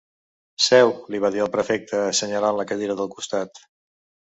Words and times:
Seu 0.67 0.93
—li 1.09 1.19
va 1.25 1.31
dir 1.35 1.43
el 1.45 1.51
prefecte, 1.57 2.01
assenyalant 2.07 2.59
la 2.63 2.67
cadira 2.73 2.99
del 3.03 3.13
costat. 3.15 3.65